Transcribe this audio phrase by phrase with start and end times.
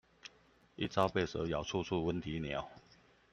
[0.77, 2.65] 一朝被蛇咬，處處聞啼鳥